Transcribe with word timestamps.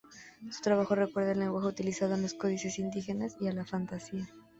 Su 0.51 0.63
trabajo 0.63 0.95
recuerda 0.95 1.33
al 1.33 1.39
lenguaje 1.41 1.67
utilizado 1.67 2.15
en 2.15 2.23
los 2.23 2.33
códices 2.33 2.79
indígenas 2.79 3.37
y 3.39 3.47
a 3.49 3.53
la 3.53 3.65
fantasía. 3.65 4.27